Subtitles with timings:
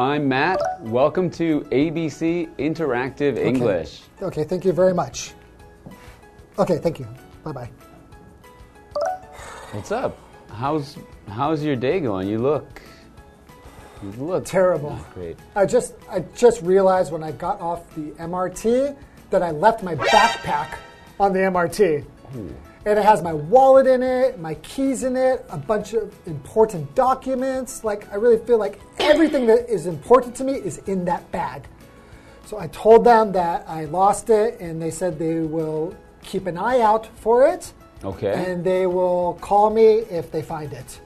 [0.00, 0.62] I'm Matt.
[0.80, 4.00] Welcome to ABC Interactive English.
[4.16, 5.34] Okay, okay thank you very much.
[6.58, 7.06] Okay, thank you.
[7.44, 7.70] Bye bye.
[9.72, 10.16] What's up?
[10.52, 10.96] How's
[11.28, 12.28] how's your day going?
[12.28, 12.80] You look
[14.02, 14.98] you look Terrible.
[15.12, 15.38] great.
[15.54, 18.96] I just I just realized when I got off the MRT
[19.28, 20.78] that I left my backpack
[21.20, 22.06] on the MRT.
[22.86, 26.94] And it has my wallet in it, my keys in it, a bunch of important
[26.94, 27.84] documents.
[27.84, 31.66] Like I really feel like everything that is important to me is in that bag.
[32.46, 36.56] So I told them that I lost it and they said they will keep an
[36.56, 37.72] eye out for it.
[38.02, 38.50] Okay.
[38.50, 41.00] And they will call me if they find it.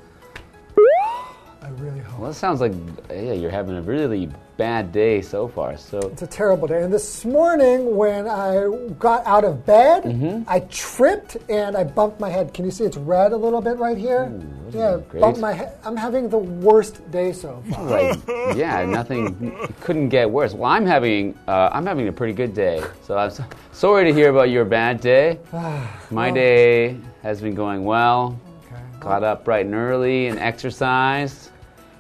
[1.65, 2.21] I really hope.
[2.21, 2.73] Well, it sounds like
[3.11, 5.77] yeah, you're having a really bad day so far.
[5.77, 6.83] So It's a terrible day.
[6.83, 10.45] And this morning, when I got out of bed, Mm-hmm.
[10.47, 12.53] I tripped and I bumped my head.
[12.55, 14.31] Can you see it's red a little bit right here?
[14.69, 15.73] that's yeah, bumped my head.
[15.85, 17.85] I'm having the worst day so far.
[17.85, 18.19] like
[18.57, 20.53] yeah, nothing couldn't get worse.
[20.53, 22.85] Well, I'm having uh, I'm having a pretty good day.
[23.07, 25.39] So I'm so, sorry to hear about your bad day.
[26.11, 28.39] My day has been going well.
[28.67, 28.81] Okay.
[29.01, 31.51] Got up bright and early and exercised.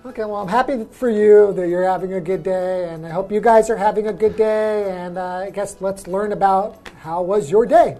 [0.07, 3.33] Okay, well, I'm happy for you that you're having a good day, and I hope
[3.33, 4.91] you guys are having a good day.
[4.91, 7.97] And uh, I guess let's learn about how was your day.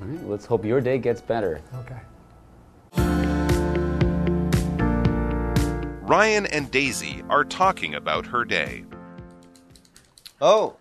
[0.00, 1.60] All right, let's hope your day gets better.
[1.80, 1.98] Okay.
[6.02, 8.84] Ryan and Daisy are talking about her day.
[10.40, 10.76] Oh,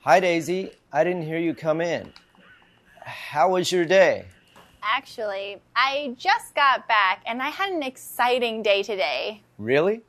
[0.00, 0.72] hi Daisy.
[0.92, 2.12] I didn't hear you come in.
[3.00, 4.26] How was your day?
[4.86, 9.40] Actually, I just got back and I had an exciting day today.
[9.56, 10.02] Really?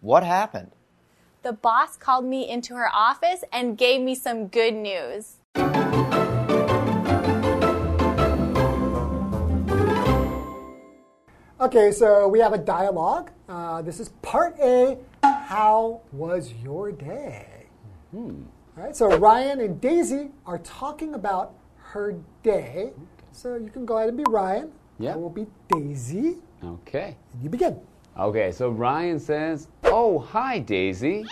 [0.00, 0.70] What happened?
[1.42, 5.38] The boss called me into her office and gave me some good news.
[11.60, 13.32] Okay, so we have a dialogue.
[13.48, 14.98] Uh, this is part A.
[15.24, 17.66] How was your day?
[18.14, 18.44] All
[18.76, 22.92] right, so Ryan and Daisy are talking about her day.
[23.32, 24.70] So you can go ahead and be Ryan.
[24.98, 25.14] Yeah.
[25.14, 26.36] I will be Daisy.
[26.62, 27.16] Okay.
[27.32, 27.80] And you begin.
[28.18, 31.24] Okay, so Ryan says, Oh, hi, Daisy.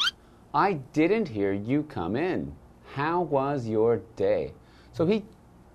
[0.54, 2.52] I didn't hear you come in.
[2.94, 4.52] How was your day?
[4.92, 5.24] So he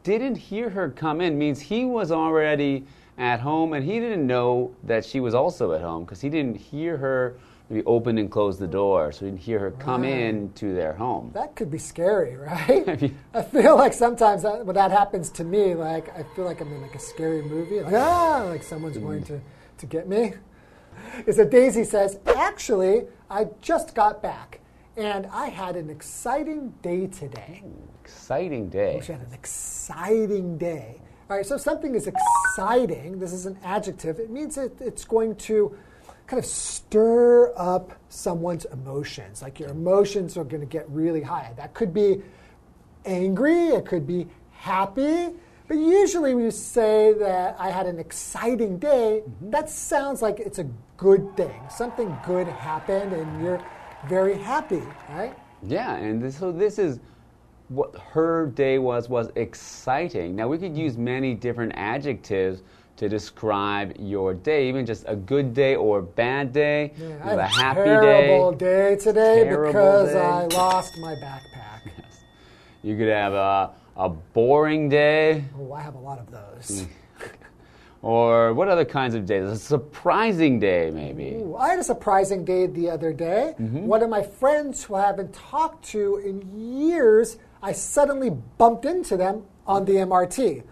[0.04, 2.86] didn't hear her come in means he was already
[3.18, 6.58] at home and he didn't know that she was also at home because he didn't
[6.58, 7.36] hear her
[7.70, 9.12] maybe opened and closed the door.
[9.12, 11.32] So he didn't hear her come in to their home.
[11.34, 13.12] That could be scary, right?
[13.34, 16.72] I feel like sometimes that, when that happens to me, like I feel like I'm
[16.72, 19.42] in like a scary movie, like ah, like someone's going to
[19.78, 20.34] to get me.
[21.28, 24.62] Is that Daisy says, actually, I just got back,
[24.96, 27.64] and I had an exciting day today.
[28.04, 29.02] Exciting day.
[29.04, 31.02] She had an exciting day.
[31.30, 35.04] All right, so if something is exciting, this is an adjective, it means it, it's
[35.04, 35.76] going to
[36.28, 39.42] kind of stir up someone's emotions.
[39.42, 41.54] Like your emotions are going to get really high.
[41.58, 42.22] That could be
[43.06, 45.30] angry, it could be happy.
[45.68, 49.50] But usually, when you say that I had an exciting day, mm-hmm.
[49.50, 51.60] that sounds like it's a good thing.
[51.72, 53.64] Something good happened, and you're
[54.08, 55.36] very happy, right?
[55.64, 57.00] Yeah, and this, so this is
[57.70, 60.36] what her day was was exciting.
[60.36, 62.62] Now we could use many different adjectives
[62.98, 67.30] to describe your day, even just a good day or bad day, Yeah, you I
[67.30, 68.96] had a happy terrible day.
[68.96, 70.20] day today Terrible because day.
[70.20, 71.42] I lost my backpack.
[71.98, 72.24] Yes.
[72.84, 76.86] You could have a a boring day, Oh, I have a lot of those.
[78.02, 79.50] or what other kinds of days?
[79.50, 81.36] A surprising day, maybe.
[81.36, 83.56] Ooh, I had a surprising day the other day.
[83.60, 83.86] Mm-hmm.
[83.88, 89.16] One of my friends who I haven't talked to in years, I suddenly bumped into
[89.18, 90.64] them on the MRT.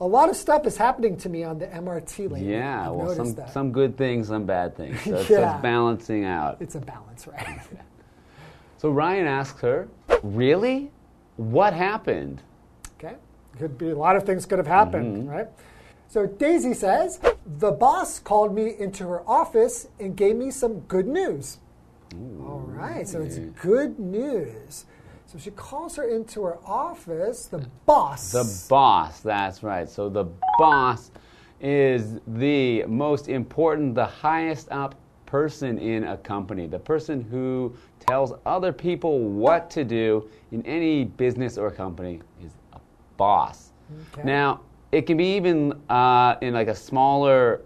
[0.00, 2.50] A lot of stuff is happening to me on the MRT lately.
[2.52, 3.50] Yeah, I've well, some that.
[3.52, 4.98] some good things, some bad things.
[5.02, 5.54] So it's, Yeah.
[5.54, 6.56] it's balancing out.
[6.60, 7.60] It's a balance, right?
[8.78, 9.88] So Ryan asks her,
[10.22, 10.90] "Really?
[11.36, 12.40] What happened?"
[12.98, 13.16] Okay.
[13.58, 15.28] Could be a lot of things could have happened, Mm-hmm.
[15.28, 15.48] right?
[16.08, 17.20] So Daisy says,
[17.58, 21.58] the boss called me into her office and gave me some good news.
[22.40, 24.86] All right, so it's good news.
[25.30, 28.32] So she calls her into her office, the boss.
[28.32, 29.88] The boss, that's right.
[29.88, 30.24] So the
[30.58, 31.12] boss
[31.60, 34.96] is the most important, the highest up
[35.26, 41.04] person in a company, the person who tells other people what to do in any
[41.04, 42.80] business or company is a
[43.16, 43.70] boss.
[44.12, 44.22] Okay.
[44.24, 47.62] Now, it can be even uh, in like a smaller,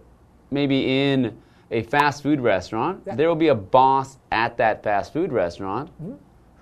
[0.50, 1.34] maybe in
[1.70, 3.00] a fast food restaurant.
[3.06, 3.14] Yeah.
[3.14, 5.90] There will be a boss at that fast food restaurant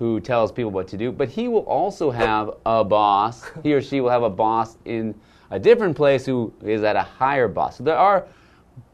[0.02, 3.48] who tells people what to do, but he will also have a boss.
[3.62, 5.14] he or she will have a boss in
[5.52, 7.78] a different place who is at a higher boss.
[7.78, 8.26] So there are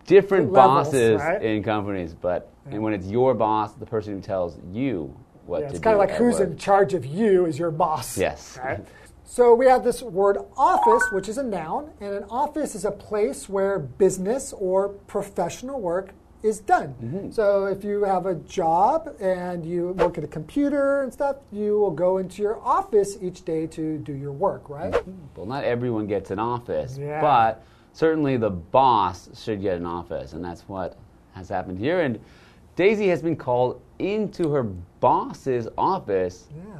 [0.04, 1.42] different Levels, bosses right?
[1.42, 5.16] in companies, but and when it's your boss, the person who tells you
[5.46, 6.50] what Yeah, to it's kind of like who's work.
[6.50, 8.18] in charge of you is your boss.
[8.18, 8.58] Yes.
[8.62, 8.84] Right?
[9.24, 12.90] So we have this word office, which is a noun, and an office is a
[12.90, 16.12] place where business or professional work
[16.42, 16.94] is done.
[17.02, 17.30] Mm-hmm.
[17.30, 21.78] So if you have a job and you work at a computer and stuff, you
[21.78, 24.94] will go into your office each day to do your work, right?
[25.36, 27.20] Well, not everyone gets an office, Yeah.
[27.20, 30.96] but certainly the boss should get an office, and that's what
[31.32, 32.00] has happened here.
[32.00, 32.20] And
[32.76, 34.62] Daisy has been called into her
[35.00, 36.76] boss's office, Yeah.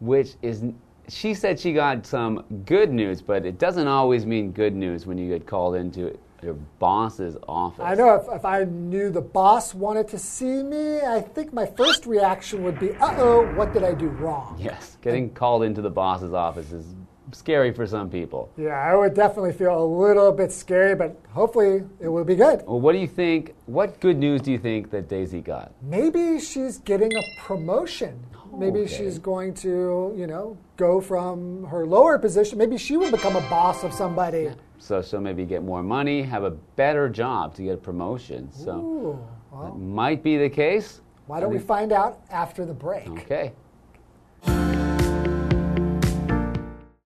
[0.00, 0.64] which is.
[1.08, 5.18] She said she got some good news, but it doesn't always mean good news when
[5.18, 7.84] you get called into your boss's office.
[7.84, 11.66] I know if, if I knew the boss wanted to see me, I think my
[11.66, 14.56] first reaction would be, uh oh, what did I do wrong?
[14.60, 16.94] Yes, getting called into the boss's office is
[17.30, 18.50] scary for some people.
[18.56, 22.62] Yeah, I would definitely feel a little bit scary, but hopefully it will be good.
[22.66, 23.54] Well, what do you think?
[23.66, 25.72] What good news do you think that Daisy got?
[25.82, 28.26] Maybe she's getting a promotion.
[28.54, 28.96] Maybe okay.
[28.96, 32.58] she's going to, you know, go from her lower position.
[32.58, 34.50] Maybe she will become a boss of somebody.
[34.78, 38.50] So she'll maybe get more money, have a better job to get a promotion.
[38.52, 39.28] So Ooh,
[39.62, 41.00] that might be the case.
[41.28, 43.06] why don't we find out after the break?
[43.20, 43.52] Okay.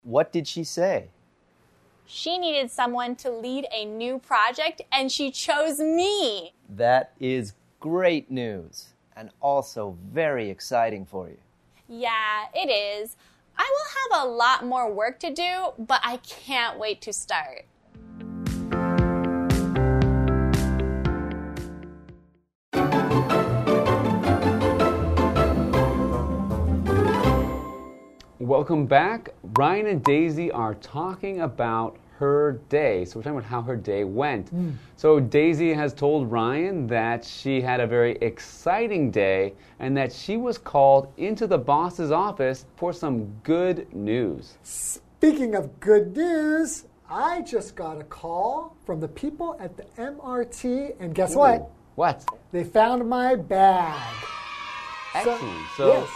[0.02, 1.08] What did she say?
[2.06, 6.52] She needed someone to lead a new project, and she chose me.
[6.68, 11.38] That is great news and also very exciting for you.
[11.88, 13.16] Yeah, it is.
[13.56, 17.66] I will have a lot more work to do, but I can't wait to start.
[28.40, 29.30] Welcome back.
[29.56, 33.04] Ryan and Daisy are talking about her day.
[33.04, 34.50] So we're talking about how her day went.
[34.50, 34.70] Hmm.
[34.96, 40.36] So Daisy has told Ryan that she had a very exciting day and that she
[40.36, 44.58] was called into the boss's office for some good news.
[44.62, 50.94] Speaking of good news, I just got a call from the people at the MRT,
[51.00, 51.60] and guess what?
[51.60, 52.24] Ooh, What?
[52.50, 54.14] They found my bag.
[55.14, 55.66] Excellent.
[55.76, 56.08] So, yes.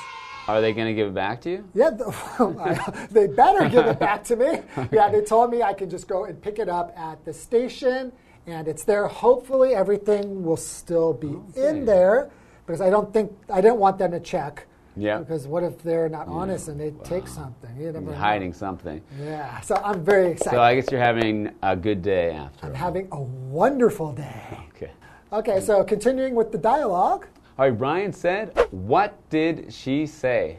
[0.49, 1.65] Are they going to give it back to you?
[1.75, 4.61] Yeah, th- they better give it back to me.
[4.93, 8.11] Yeah, they told me I can just go and pick it up at the station,
[8.47, 9.07] and it's there.
[9.07, 11.69] Hopefully, everything will still be Okay.
[11.69, 12.31] in there
[12.67, 14.67] because I don't think I didn't want them to check.
[14.97, 15.19] Yeah.
[15.19, 17.71] Because what if they're not honest and they take something?
[17.79, 18.19] You never You're know.
[18.19, 19.01] hiding something.
[19.23, 19.61] Yeah.
[19.61, 20.57] So I'm very excited.
[20.57, 22.67] So I guess you're having a good day after.
[22.67, 22.77] I'm all.
[22.79, 24.59] having a wonderful day.
[24.75, 24.91] Okay.
[25.33, 27.27] Okay, so continuing with the dialogue,
[27.59, 30.59] All right, Ryan said, What did she say?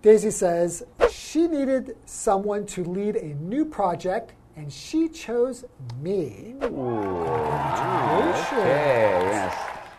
[0.00, 5.64] Daisy says she needed someone to lead a new project, and she chose
[6.00, 6.54] me.
[6.62, 6.70] Okay,
[9.26, 9.56] yes.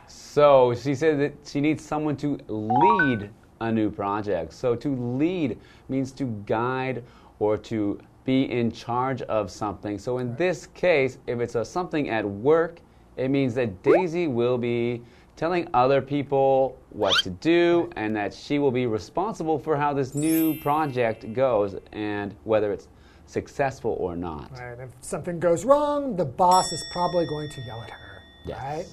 [0.08, 3.30] So she said that she needs someone to lead
[3.60, 4.54] a new project.
[4.54, 5.60] So to lead
[5.90, 7.04] means to guide
[7.40, 10.00] or to be in charge of something.
[10.00, 12.80] So in this case, if it's a something at work,
[13.18, 15.02] it means that Daisy will be
[15.40, 20.14] telling other people what to do and that she will be responsible for how this
[20.14, 22.90] new project goes and whether it's
[23.26, 24.52] successful or not.
[24.52, 24.78] Right.
[24.78, 28.22] If something goes wrong, the boss is probably going to yell at her.
[28.46, 28.60] Yes.
[28.62, 28.86] Right?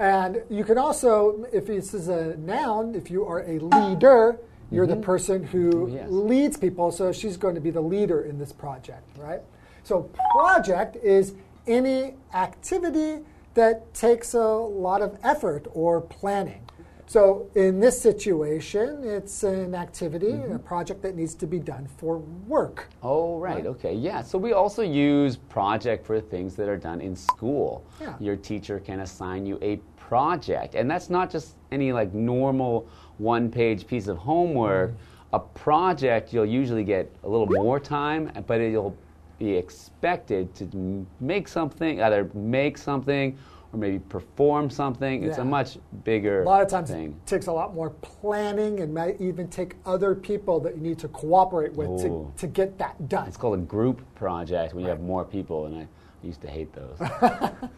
[0.00, 4.36] And you can also, if this is a noun, if you are a leader,
[4.72, 5.02] you're the mm-hmm.
[5.02, 6.08] person who Oh, yes.
[6.10, 6.90] leads people.
[6.90, 9.42] So she's going to be the leader in this project, right?
[9.84, 11.34] So project is
[11.68, 13.20] any activity
[13.54, 16.62] that takes a lot of effort or planning.
[17.06, 20.52] So in this situation, it's an activity, Mm-hmm.
[20.56, 22.88] a project that needs to be done for work.
[23.02, 23.64] Oh, right.
[23.64, 23.94] Okay.
[23.94, 24.20] Yeah.
[24.22, 27.82] So we also use project for things that are done in school.
[27.98, 28.14] Yeah.
[28.20, 30.74] Your teacher can assign you a project.
[30.74, 32.86] And that's not just any like normal
[33.16, 34.92] one page piece of homework.
[35.32, 38.94] A project, you'll usually get a little more time, but you'll
[39.38, 43.38] be expected to make something, either make something
[43.72, 45.22] or maybe perform something.
[45.24, 47.08] It's a much bigger A lot of times thing.
[47.08, 50.98] it takes a lot more planning and might even take other people that you need
[51.00, 52.32] to cooperate with to, Ooh.
[52.38, 53.28] to get that done.
[53.28, 55.88] It's called a group project when you have more people, and I
[56.22, 56.98] used to hate those.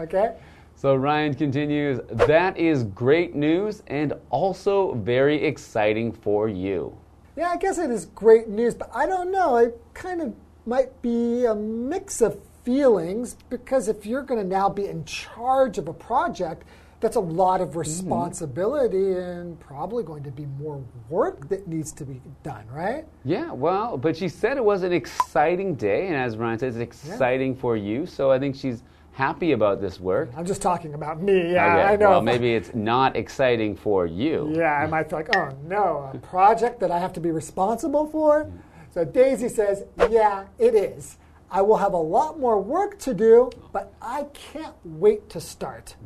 [0.00, 0.34] Okay?
[0.74, 6.96] So Ryan continues, that is great news and also very exciting for you.
[7.36, 9.58] Yeah, I guess it is great news, but I don't know.
[9.58, 10.34] It kind of
[10.66, 15.78] might be a mix of feelings because if you're going to now be in charge
[15.78, 16.64] of a project,
[17.00, 17.78] that's a lot of mm-hmm.
[17.78, 23.06] responsibility and probably going to be more work that needs to be done, right?
[23.24, 26.82] Yeah, well, but she said it was an exciting day, and as Ryan says, it's
[26.82, 28.04] exciting for you.
[28.04, 30.30] So I think she's happy about this work.
[30.36, 31.52] I'm just talking about me.
[31.52, 32.10] Yeah, Okay, I know.
[32.10, 34.52] Well, maybe it's not exciting for you.
[34.54, 38.06] Yeah, I might feel like, oh no, a project that I have to be responsible
[38.06, 38.44] for.
[38.44, 38.52] Mm.
[38.92, 41.16] So Daisy says, yeah, it is.
[41.52, 45.96] I will have a lot more work to do, but I can't wait to start.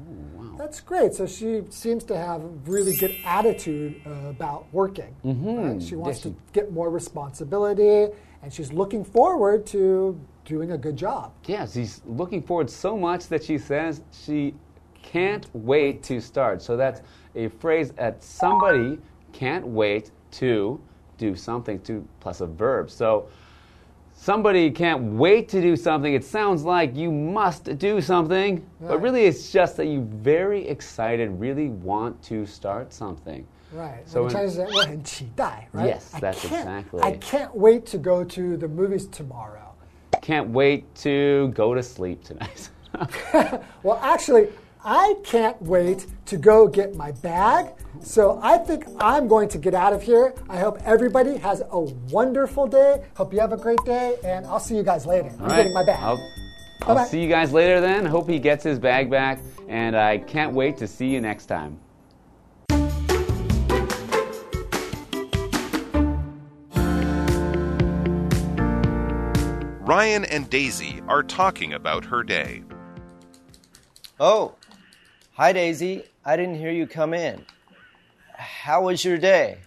[0.57, 1.13] That's great.
[1.15, 5.15] So she seems to have a really good attitude uh, about working.
[5.23, 5.83] right?
[5.83, 8.09] She wants to get more responsibility,
[8.43, 11.33] and she's looking forward to doing a good job.
[11.47, 14.55] Yeah, she's looking forward so much that she says she
[15.03, 16.63] can't wait to start.
[16.63, 17.03] So that's
[17.35, 18.99] a phrase that somebody
[19.33, 20.81] can't wait to
[21.18, 22.90] do something to plus a verb.
[22.90, 23.28] So
[24.14, 26.14] somebody can't wait to do something.
[26.14, 29.02] It sounds like you must do something, but Right.
[29.02, 33.46] really it's just that you very excited, really want to start something.
[33.74, 34.02] Right.
[34.08, 35.88] So when in- Chinese say, 我很期待, right?
[35.88, 37.02] Yes, I that's can't- exactly.
[37.04, 39.58] I can't wait to go to the movies tomorrow.
[40.22, 42.70] Can't wait to go to sleep tonight.
[43.84, 44.50] Well, actually,
[44.87, 47.71] I can't wait to go get my bag.
[48.03, 50.35] So I think I'm going to get out of here.
[50.49, 53.03] I hope everybody has a wonderful day.
[53.17, 55.31] Hope you have a great day, and I'll see you guys later.
[55.31, 55.57] I'm All right.
[55.57, 56.01] getting my bag.
[56.03, 56.19] I'll,
[56.83, 57.07] I'll Bye-bye.
[57.07, 58.05] see you guys later then.
[58.05, 61.79] Hope he gets his bag back, and I can't wait to see you next time.
[69.87, 72.65] Ryan and Daisy are talking about her day.
[74.19, 74.55] Oh,
[75.35, 76.05] hi, Daisy.
[76.25, 77.45] I didn't hear you come in.
[78.37, 79.59] How was your day?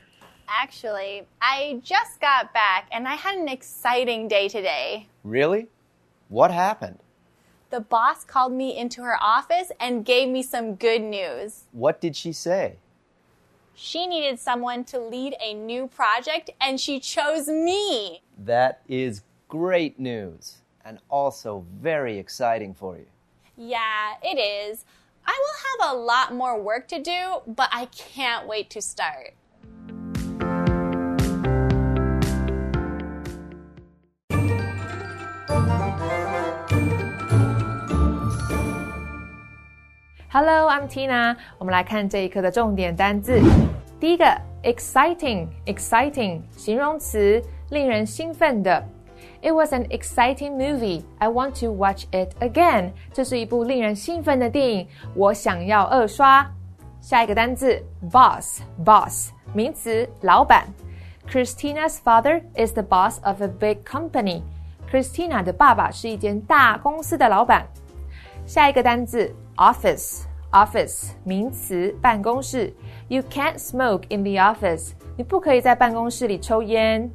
[0.48, 5.08] Actually, I just got back and I had an exciting day today.
[5.24, 5.68] Really?
[6.30, 7.00] What happened?
[7.70, 11.66] The boss called me into her office and gave me some good news.
[11.74, 12.78] What did she say?
[13.76, 18.22] She needed someone to lead a new project and she chose me.
[18.38, 23.06] That is great news and also very exciting for you.
[23.58, 24.86] Yeah, it is.
[25.27, 29.35] I will have a lot more work to do, but I can't wait to start.
[40.31, 41.37] Hello, I'm Tina。
[41.59, 43.39] 我们来看这一课的重点单字。
[44.01, 44.25] 第一个，
[44.63, 48.83] exciting，exciting，形容词，令人兴奋的。
[49.41, 51.03] It was an exciting movie.
[51.19, 52.93] I want to watch it again.
[53.13, 56.49] 这是一部令人兴奋的电影，我想要二刷。
[57.01, 60.67] 下一个单字，boss，boss，名词，老板。
[61.29, 64.43] Christina's father is the boss of a big company.
[64.91, 67.67] Christina 的爸爸是一间大公司的老板。
[68.45, 72.73] 下一个单字 office office 名词办公室。
[73.09, 74.93] You can't smoke in the office。
[75.17, 77.11] 你不可以在办公室里抽烟。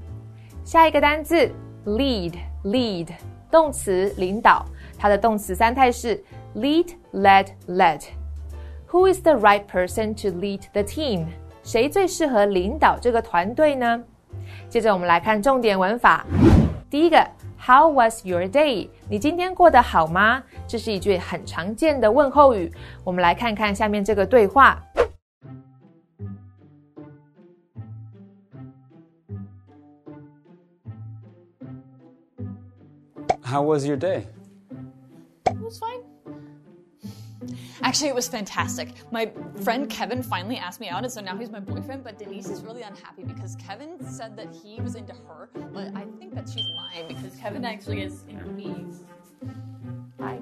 [0.64, 1.52] 下一个单字
[1.87, 2.35] Lead
[2.65, 3.09] lead
[3.51, 4.65] 动词领导，
[4.99, 6.23] 它的动词三态是
[6.57, 8.03] lead led led。
[8.91, 11.27] Who is the right person to lead the team？
[11.63, 14.03] 谁最适合领导这个团队呢？
[14.69, 16.27] 接着我们来看重点文法。
[16.91, 17.27] 第一个
[17.59, 18.89] ，How was your day？
[19.09, 20.43] 你今天过得好吗？
[20.67, 22.71] 这是一句很常见的问候语。
[23.05, 24.83] 我们来看看下面这个对话。
[33.52, 34.28] How was your day?
[35.46, 36.02] It was fine.
[37.82, 38.90] Actually, it was fantastic.
[39.12, 39.32] My
[39.64, 42.04] friend Kevin finally asked me out, and so now he's my boyfriend.
[42.04, 46.06] But Denise is really unhappy because Kevin said that he was into her, but I
[46.20, 48.86] think that she's lying because Kevin actually is into me.
[50.18, 50.42] Bye.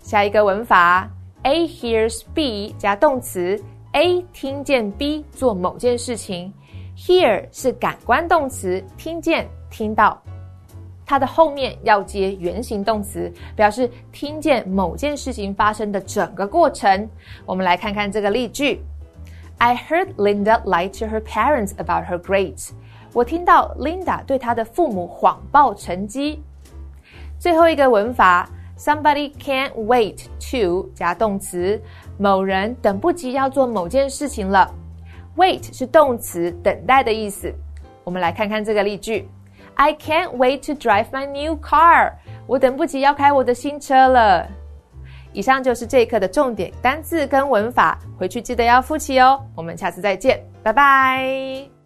[0.00, 1.08] 下一个文法，
[1.44, 6.52] A hears B 加动词，A 听见 B 做某件事情，
[6.96, 10.20] hear 是感官动词，听见、听到。
[11.07, 17.09] 它的后面要接原形动词，表示听见某件事情发生的整个过程。
[17.45, 18.81] 我们来看看这个例句
[19.57, 22.71] ：I heard Linda lie to her parents about her grades。
[23.13, 26.43] 我听到 Linda 对她的父母谎报成绩。
[27.39, 31.81] 最后一个文法，somebody can't wait to 加动词，
[32.17, 34.69] 某人等不及要做某件事情了。
[35.37, 37.53] wait 是动词，等待的意思。
[38.03, 39.29] 我们来看看这个例句
[39.77, 42.11] ：I can't wait to drive my new car。
[42.45, 44.47] 我等不及要开我的新车了。
[45.33, 49.39] 以上就是这一课的重点单字跟文法，回去记得要复习哦。
[49.55, 51.69] 我们下次再见，拜拜。「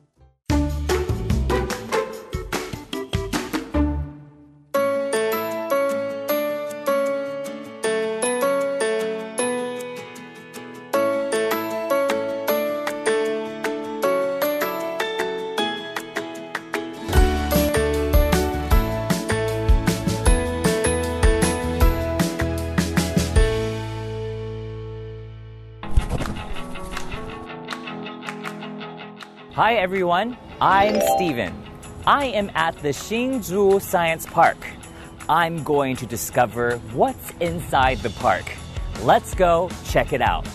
[29.55, 31.53] Hi everyone, I'm Steven.
[32.07, 34.55] I am at the Hsinchu Science Park.
[35.27, 38.49] I'm going to discover what's inside the park.
[39.01, 40.45] Let's go check it out.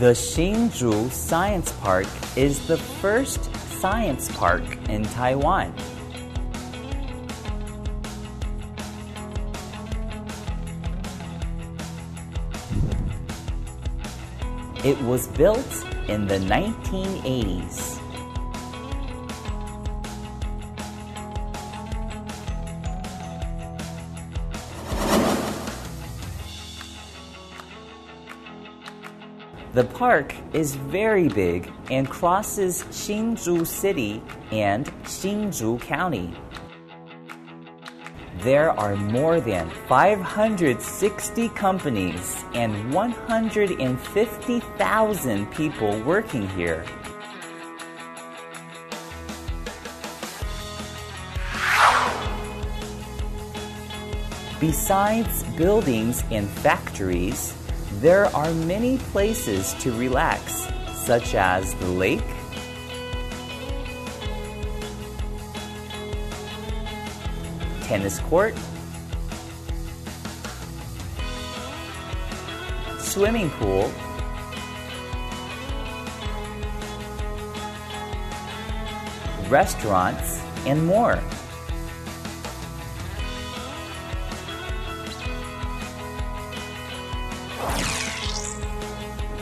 [0.00, 5.72] The Hsinchu Science Park is the first science park in Taiwan.
[14.82, 18.00] It was built in the 1980s.
[29.74, 36.34] The park is very big and crosses Hsinchu City and Hsinchu County.
[38.42, 46.82] There are more than 560 companies and 150,000 people working here.
[54.58, 57.52] Besides buildings and factories,
[58.00, 62.24] there are many places to relax, such as the lake,
[67.90, 68.54] tennis court,
[73.00, 73.90] swimming pool,
[79.48, 81.16] restaurants, and more.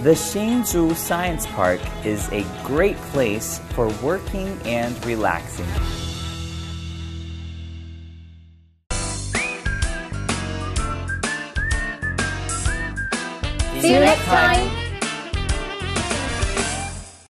[0.01, 5.67] The Hsinchu Science Park is a great place for working and relaxing.
[13.89, 14.78] See you next time.